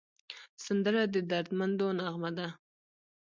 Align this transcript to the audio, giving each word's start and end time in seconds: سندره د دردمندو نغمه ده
سندره 0.65 1.01
د 1.13 1.15
دردمندو 1.29 1.87
نغمه 1.99 2.31
ده 2.37 2.47